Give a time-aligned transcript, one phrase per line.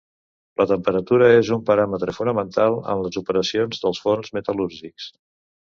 [0.61, 5.13] La temperatura és un paràmetre fonamental en les operacions dels forns metal·lúrgics.